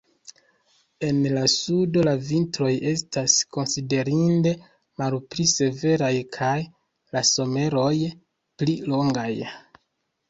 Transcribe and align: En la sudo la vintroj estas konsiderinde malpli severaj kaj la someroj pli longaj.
En 1.07 1.17
la 1.33 1.41
sudo 1.55 2.05
la 2.07 2.13
vintroj 2.29 2.71
estas 2.93 3.35
konsiderinde 3.57 4.55
malpli 5.03 5.47
severaj 5.53 6.11
kaj 6.39 6.57
la 7.19 7.25
someroj 7.35 7.95
pli 8.63 8.81
longaj. 8.93 9.31